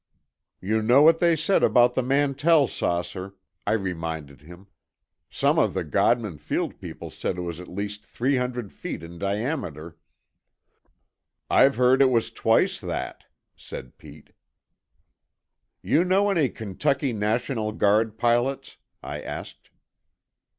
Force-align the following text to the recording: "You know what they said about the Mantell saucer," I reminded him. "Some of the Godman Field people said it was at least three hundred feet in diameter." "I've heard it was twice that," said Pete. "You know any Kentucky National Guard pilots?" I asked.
"You 0.59 0.81
know 0.81 1.03
what 1.03 1.19
they 1.19 1.35
said 1.35 1.63
about 1.63 1.93
the 1.93 2.01
Mantell 2.01 2.67
saucer," 2.67 3.35
I 3.67 3.73
reminded 3.73 4.41
him. 4.41 4.65
"Some 5.29 5.59
of 5.59 5.75
the 5.75 5.83
Godman 5.83 6.39
Field 6.39 6.79
people 6.79 7.11
said 7.11 7.37
it 7.37 7.41
was 7.41 7.59
at 7.59 7.67
least 7.67 8.03
three 8.03 8.37
hundred 8.37 8.73
feet 8.73 9.03
in 9.03 9.19
diameter." 9.19 9.97
"I've 11.51 11.75
heard 11.75 12.01
it 12.01 12.09
was 12.09 12.31
twice 12.31 12.79
that," 12.81 13.27
said 13.55 13.99
Pete. 13.99 14.31
"You 15.83 16.03
know 16.03 16.31
any 16.31 16.49
Kentucky 16.49 17.13
National 17.13 17.71
Guard 17.71 18.17
pilots?" 18.17 18.77
I 19.03 19.21
asked. 19.21 19.69